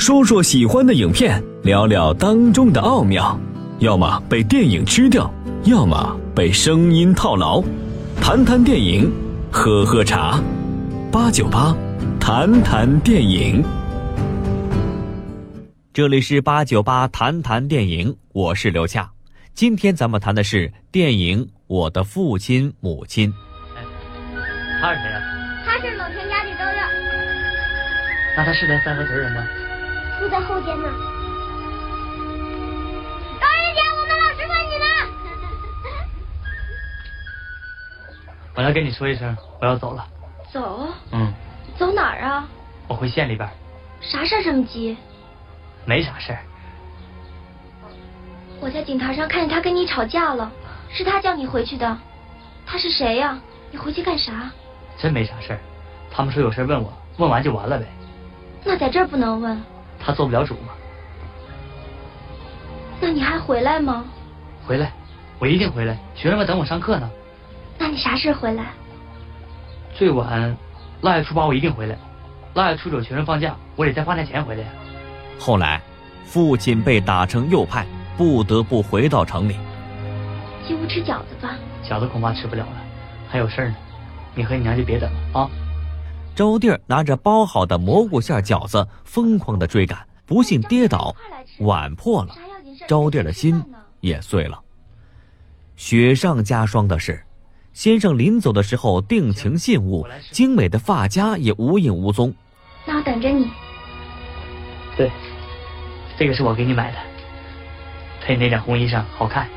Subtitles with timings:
[0.00, 3.38] 说说喜欢的影片，聊聊当中的奥妙。
[3.80, 5.30] 要么被电影吃掉，
[5.64, 7.62] 要么被声音套牢。
[8.18, 9.12] 谈谈电影，
[9.52, 10.42] 喝喝茶。
[11.12, 11.76] 八九八，
[12.18, 13.62] 谈谈电影。
[15.92, 19.10] 这里是八九八谈谈电影，我是刘恰。
[19.52, 23.30] 今天咱们谈的是电影《我的父亲母亲》。
[24.80, 25.20] 他是谁啊？
[25.66, 26.80] 他是冷田家的周六，
[28.34, 29.46] 那他是咱三河屯人吗？
[30.20, 30.86] 住在后间呢。
[33.40, 34.84] 高人姐，我们老师问你呢。
[38.54, 40.06] 我来跟你说一声，我要走了。
[40.52, 40.88] 走？
[41.12, 41.32] 嗯，
[41.78, 42.46] 走哪儿啊？
[42.86, 43.48] 我回县里边。
[44.02, 44.94] 啥事儿这么急？
[45.86, 46.40] 没啥事儿。
[48.60, 50.52] 我在警台上看见他跟你吵架了，
[50.90, 51.96] 是他叫你回去的。
[52.66, 53.40] 他是谁呀？
[53.70, 54.50] 你回去干啥？
[54.98, 55.58] 真没啥事儿。
[56.10, 57.86] 他们说有事问我，问完就完了呗。
[58.62, 59.58] 那在这儿不能问。
[60.04, 60.72] 他做不了主吗。
[63.00, 64.04] 那你还回来吗？
[64.66, 64.92] 回来，
[65.38, 65.98] 我一定回来。
[66.14, 67.10] 学生们等我上课呢。
[67.78, 68.64] 那你啥时回来？
[69.94, 70.56] 最晚
[71.00, 71.96] 腊月初八我一定回来。
[72.54, 74.68] 腊月初九学生放假，我得在放假前回来呀。
[75.38, 75.80] 后来，
[76.24, 79.56] 父亲被打成右派，不得不回到城里。
[80.66, 81.54] 进屋吃饺子吧。
[81.82, 82.76] 饺子恐怕吃不了了，
[83.28, 83.76] 还有事儿呢。
[84.34, 85.50] 你和你娘就别等了啊。
[86.34, 91.14] 招娣儿拿着包好的蘑菇馅饺子，疯狂的追赶，不幸跌倒，
[91.58, 92.34] 碗破了，
[92.88, 93.62] 招娣儿的心
[94.00, 94.58] 也碎了。
[95.76, 97.22] 雪上加霜的是，
[97.72, 102.32] 先生临走的时候定情信物，精美的发夹也无影无踪。
[102.86, 103.50] 那我等着你。
[104.96, 105.10] 对，
[106.18, 106.98] 这个是我给你买的，
[108.24, 109.48] 配那件红衣裳好看。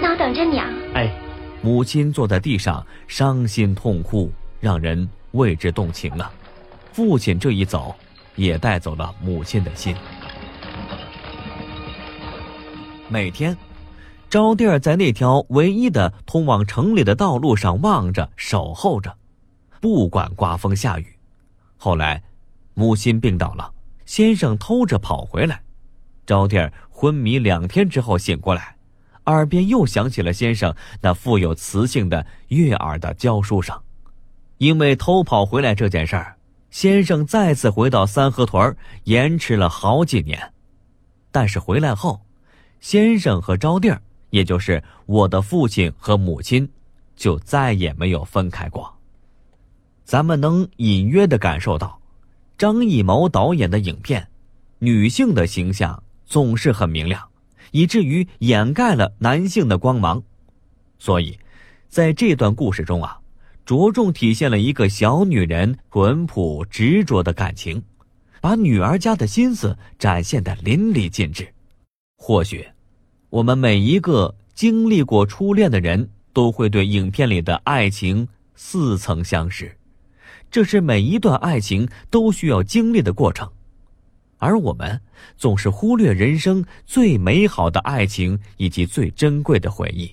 [0.00, 0.66] 那我等着你啊。
[0.94, 1.12] 哎。
[1.62, 4.30] 母亲坐在地上，伤心痛哭，
[4.60, 6.32] 让人为之动情啊！
[6.92, 7.94] 父亲这一走，
[8.34, 9.94] 也带走了母亲的心。
[13.08, 13.56] 每天，
[14.28, 19.16] 招弟儿在那条唯一的通往城里的道路上望着、守候着，
[19.80, 21.06] 不管刮风下雨。
[21.76, 22.22] 后来，
[22.74, 23.72] 母亲病倒了，
[24.06, 25.62] 先生偷着跑回来，
[26.26, 28.74] 招弟儿昏迷两天之后醒过来，
[29.26, 33.78] 耳边又响起了先生那富有磁性的悦耳的教书声。
[34.58, 36.34] 因为偷跑回来这件事儿，
[36.70, 38.74] 先生再次回到三河屯，
[39.04, 40.52] 延迟了好几年。
[41.30, 42.20] 但是回来后，
[42.80, 44.00] 先生和招弟儿，
[44.30, 46.66] 也就是我的父亲和母亲，
[47.16, 48.90] 就再也没有分开过。
[50.04, 52.00] 咱们能隐约的感受到，
[52.56, 54.26] 张艺谋导演的影片，
[54.78, 57.22] 女性的形象总是很明亮，
[57.72, 60.22] 以至于掩盖了男性的光芒。
[60.98, 61.38] 所以，
[61.90, 63.20] 在这段故事中啊。
[63.66, 67.82] 着重体现了一个小女人淳朴执着的感情，
[68.40, 71.52] 把女儿家的心思展现的淋漓尽致。
[72.16, 72.64] 或许，
[73.28, 79.76] 我们每一个经历过初恋的人都会对影片里的爱情似曾相识，
[80.48, 83.50] 这是每一段爱情都需要经历的过程，
[84.38, 85.00] 而我们
[85.36, 90.08] 总是忽略人生最美好的爱情以及最珍贵的回忆。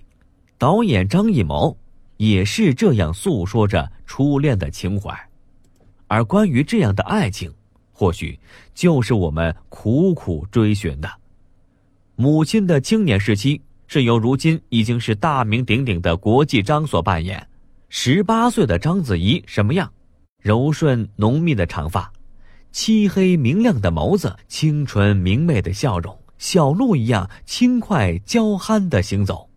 [0.57, 1.77] 导演张艺谋。
[2.17, 5.13] 也是这样诉说着初恋的情怀，
[6.07, 7.53] 而关于这样的爱情，
[7.91, 8.39] 或许
[8.73, 11.09] 就是我们苦苦追寻的。
[12.15, 17.45] 母亲的青年时期是由如今已经是大名鼎鼎的国际章所扮演。
[17.89, 19.91] 十八岁的章子怡什么样？
[20.41, 22.11] 柔顺浓密的长发，
[22.71, 29.49] 漆黑明亮的眸子，清纯明媚的笑容，小鹿一样轻快娇憨的行走。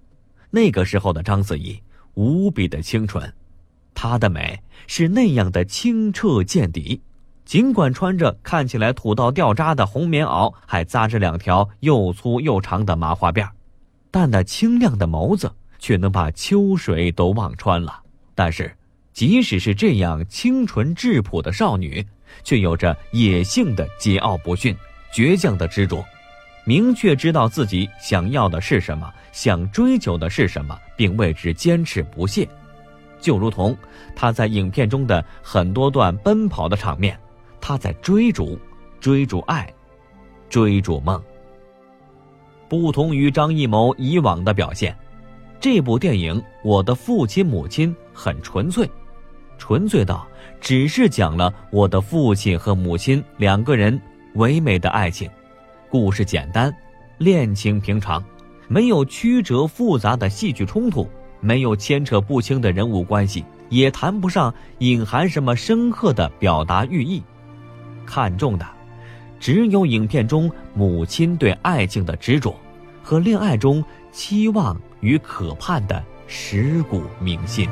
[0.50, 1.78] 那个时候的章子怡。
[2.16, 3.32] 无比的清纯，
[3.94, 7.00] 她的美是那样的清澈见底。
[7.44, 13.48] 尽管穿着看起来土到掉渣的红棉袄，还扎着两条又粗又长的麻花辫
[14.10, 18.00] 但那清亮的眸子却能把秋水都望穿了。
[18.34, 18.76] 但是，
[19.12, 22.04] 即使是这样清纯质朴的少女，
[22.42, 24.76] 却有着野性的桀骜不驯、
[25.14, 26.04] 倔强的执着。
[26.68, 32.46] 明确知道自己想要的是什么，想追求的是什么，并为之坚持不懈，
[33.20, 33.74] 就如同
[34.16, 37.16] 他在影片中的很多段奔跑的场面，
[37.60, 38.58] 他在追逐，
[38.98, 39.72] 追逐爱，
[40.48, 41.22] 追逐梦。
[42.68, 44.92] 不同于张艺谋以往的表现，
[45.60, 46.34] 这部电影
[46.64, 48.90] 《我的父亲母亲》很纯粹，
[49.56, 50.26] 纯粹到
[50.60, 53.96] 只是讲了我的父亲和母亲两个人
[54.34, 55.30] 唯美的爱情。
[55.98, 56.70] 故事简单，
[57.16, 58.22] 恋情平常，
[58.68, 61.08] 没有曲折复杂的戏剧冲突，
[61.40, 67.22] 没有牵扯不清的人物关系，也谈不上隐含什么深刻的表达寓意。
[68.04, 68.66] 看重的，
[69.40, 72.54] 只有影片中母亲对爱情的执着，
[73.02, 73.82] 和恋爱中
[74.12, 77.66] 期望与渴盼的蚀骨铭心。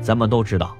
[0.00, 0.76] 咱们都知道，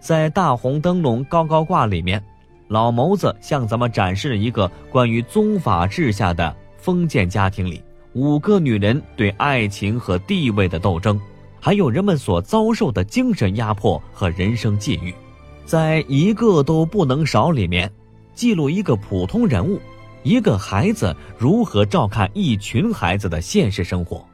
[0.00, 2.22] 在大红灯笼高高挂里面，
[2.68, 7.82] 老谋子向咱们展示了一个关于宗法制下的封建家庭里
[8.14, 11.20] 五个女人对爱情和地位的斗争，
[11.60, 15.14] 还有人们所遭受的精神压迫和人生际遇，
[15.64, 17.90] 在一个都不能少里面，
[18.34, 19.78] 记录一个普通人物，
[20.22, 24.26] 一个孩子如何照看一群孩子的现实生活。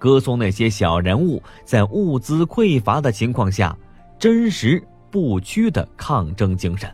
[0.00, 3.76] 歌颂那些小人物在物资匮乏的情况下，
[4.18, 6.90] 真实不屈的抗争精神，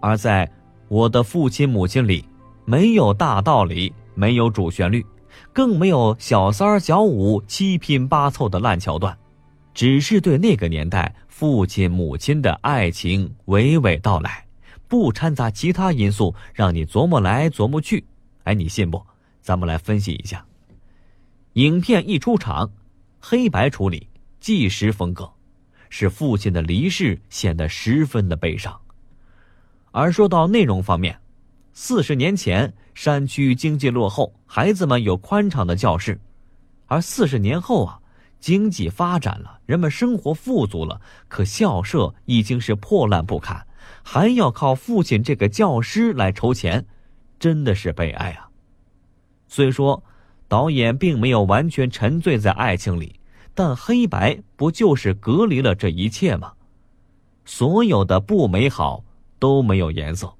[0.00, 0.50] 而在
[0.88, 2.24] 我的父亲母亲里，
[2.64, 5.04] 没有大道理，没有主旋律，
[5.52, 9.16] 更没有小三儿小五七拼八凑的烂桥段，
[9.74, 14.46] 只是对那个年代父亲母亲的爱情娓娓道来，
[14.88, 18.02] 不掺杂其他因素，让你琢磨来琢磨去。
[18.44, 19.02] 哎，你信不？
[19.42, 20.42] 咱们来分析一下。
[21.56, 22.70] 影片一出场，
[23.18, 24.06] 黑白处理，
[24.40, 25.26] 纪实风格，
[25.88, 28.78] 使父亲的离世显得十分的悲伤。
[29.90, 31.18] 而说到内容方面，
[31.72, 36.14] 四十年前山区经济落后，孩子们有宽敞的教室；
[36.88, 37.98] 而四十年后啊，
[38.38, 43.66] 经济发展了，人们生活富足了，可校舍已经是破烂不堪，
[44.02, 46.84] 还要靠父亲这个教师来筹钱，
[47.38, 48.50] 真的是悲哀啊！
[49.48, 50.04] 虽说。
[50.48, 53.18] 导演并没有完全沉醉在爱情里，
[53.54, 56.52] 但黑白不就是隔离了这一切吗？
[57.44, 59.04] 所有的不美好
[59.38, 60.32] 都没有颜色，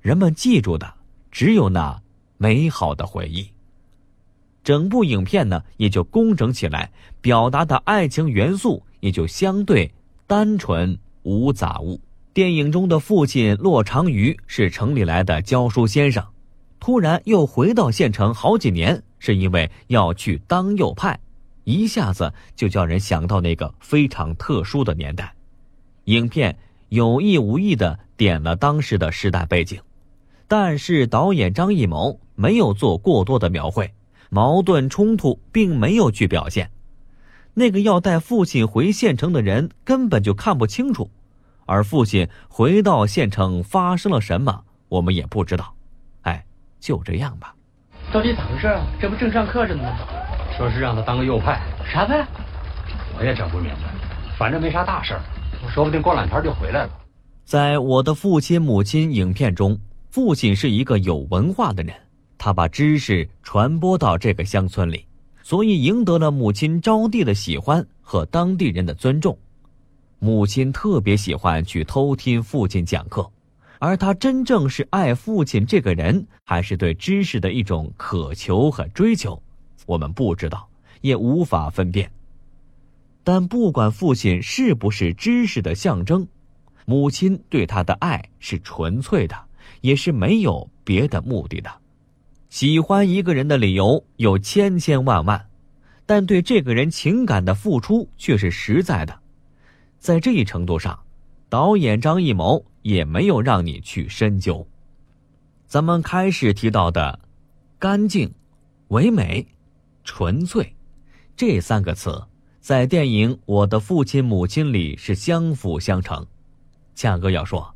[0.00, 0.92] 人们记住的
[1.30, 2.00] 只有那
[2.36, 3.46] 美好的回忆。
[4.62, 6.90] 整部影片呢也就工整起来，
[7.20, 9.90] 表达的爱情元素也就相对
[10.26, 11.98] 单纯无杂物。
[12.32, 16.24] 电影中的父亲骆长余是城里来的教书先生，
[16.80, 19.00] 突然又回到县城好几年。
[19.22, 21.20] 是因为要去当右派，
[21.64, 25.34] 一下子就叫人想到那个非常特殊的年代。
[26.04, 29.78] 影片有意无意的点了当时的时代背景，
[30.48, 33.92] 但是导演张艺谋没有做过多的描绘，
[34.30, 36.70] 矛盾冲突并没有去表现。
[37.52, 41.10] 那个要带父亲回县城的人根本就看不清楚，
[41.66, 45.74] 而父亲回到县城发生了什么，我们也不知道。
[46.80, 47.54] 哎，就这样吧。
[48.12, 48.80] 到底咋回事啊？
[49.00, 49.98] 这不正上课着呢吗？
[50.56, 51.60] 说是让他当个右派，
[51.92, 52.26] 啥派？
[53.18, 53.94] 我也整不明白。
[54.38, 55.20] 反正没啥大事儿，
[55.72, 56.90] 说不定过两天就回来了。
[57.44, 59.78] 在我的父亲母亲影片中，
[60.08, 61.94] 父亲是一个有文化的人，
[62.38, 65.04] 他把知识传播到这个乡村里，
[65.42, 69.36] 所以赢得了母亲招娣的喜欢和当地人的尊重。
[70.18, 73.30] 母亲特别喜欢去偷听父亲讲课。
[73.80, 79.42] 而他真正是爱父亲这个人，还是对知识的一种渴求和追求，
[79.86, 80.68] 我们不知道，
[81.00, 82.12] 也无法分辨。
[83.24, 86.28] 但不管父亲是不是知识的象征，
[86.84, 89.34] 母亲对他的爱是纯粹的，
[89.80, 91.70] 也是没有别的目的的。
[92.50, 95.46] 喜欢一个人的理由有千千万万，
[96.04, 99.18] 但对这个人情感的付出却是实在的。
[99.98, 101.00] 在这一程度上，
[101.48, 102.62] 导演张艺谋。
[102.82, 104.66] 也没有让你去深究。
[105.66, 107.18] 咱们开始提到的
[107.78, 108.32] “干净、
[108.88, 109.46] 唯美、
[110.04, 110.74] 纯粹”
[111.36, 112.22] 这三个词，
[112.60, 116.26] 在电影《我的父亲母亲》里是相辅相成。
[116.94, 117.74] 恰哥要说，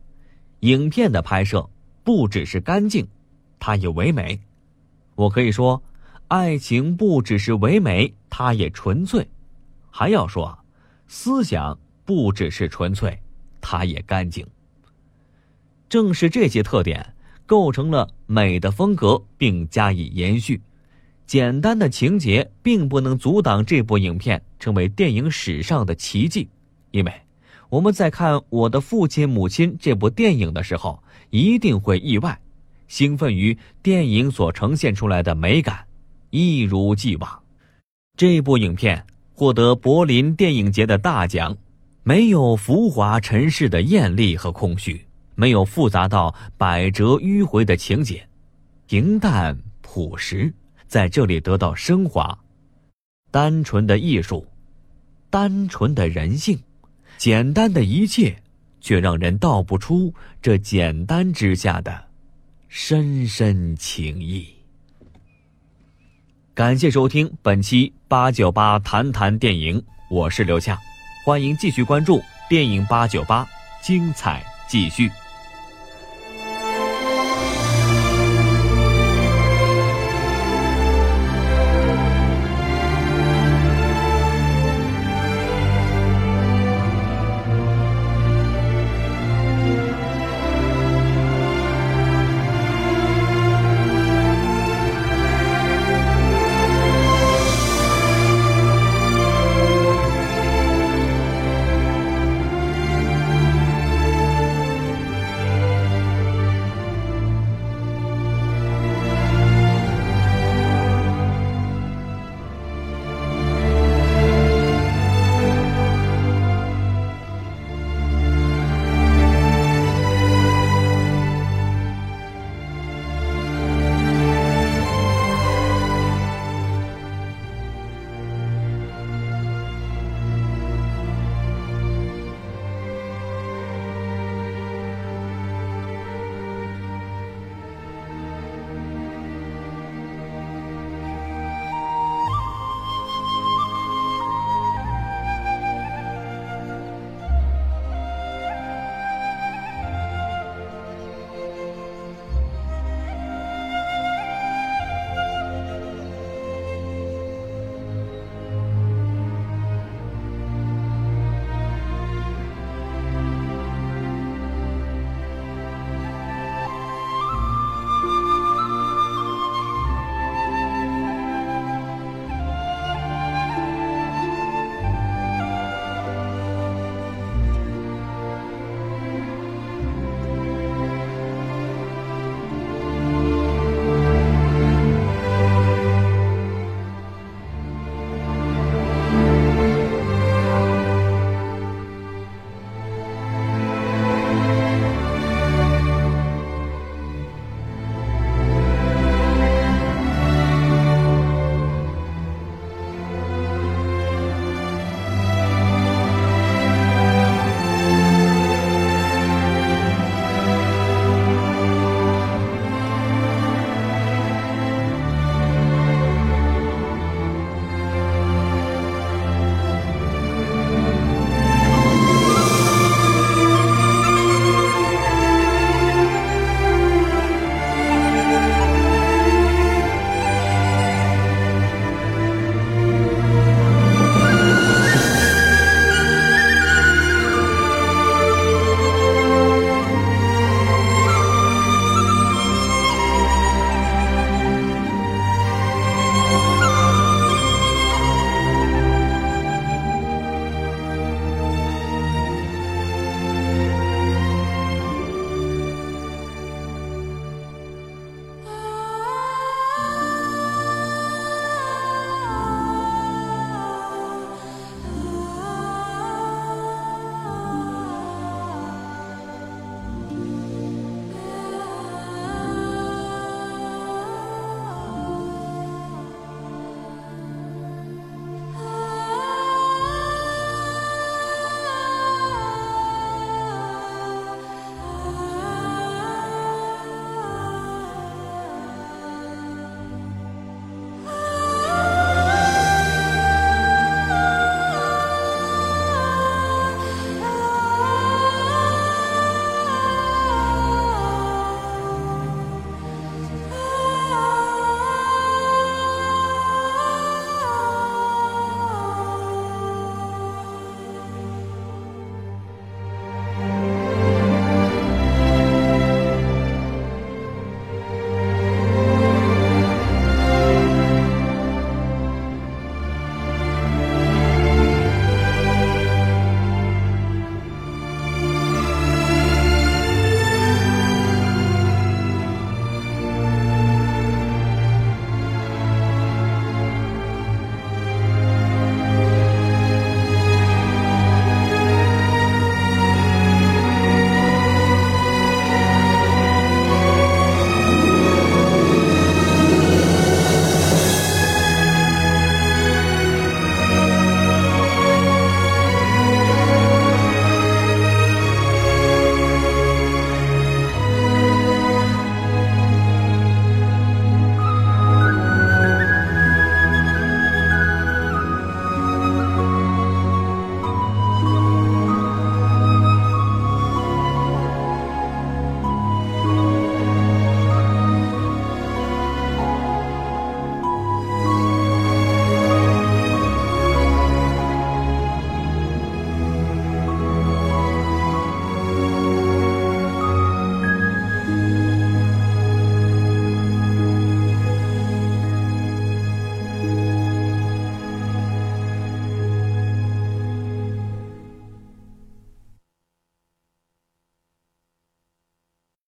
[0.61, 1.69] 影片的拍摄
[2.03, 3.07] 不只是干净，
[3.59, 4.39] 它也唯美。
[5.15, 5.81] 我可以说，
[6.29, 9.27] 爱情不只是唯美，它也纯粹。
[9.91, 10.59] 还要说，
[11.07, 13.17] 思想不只是纯粹，
[13.61, 14.45] 它也干净。
[15.89, 17.15] 正是这些特点
[17.47, 20.61] 构成了美的风格，并加以延续。
[21.27, 26.49] 简单的情节并不能阻挡这部影片成为电影史上的奇迹，
[26.91, 27.13] 因为
[27.71, 32.39] 我们在看《我的父亲母亲》这部电影的时候，一定会意外、
[32.89, 35.87] 兴奋于电影所呈现出来的美感，
[36.31, 37.43] 一如既往。
[38.17, 41.57] 这部影片获得柏林电影节的大奖，
[42.03, 45.05] 没有浮华尘世的艳丽和空虚。
[45.35, 48.27] 没有复杂到百折迂回的情节，
[48.87, 50.53] 平淡朴实，
[50.87, 52.39] 在这里得到升华。
[53.31, 54.47] 单纯的艺术，
[55.29, 56.59] 单纯的人性，
[57.19, 58.37] 简单的一切，
[58.81, 62.05] 却让人道不出这简单之下的
[62.69, 64.47] 深深情谊。
[66.55, 70.79] 感谢收听本期八九八谈谈电影，我是刘恰，
[71.25, 73.45] 欢迎继续关注电影八九八，
[73.83, 75.11] 精彩继续。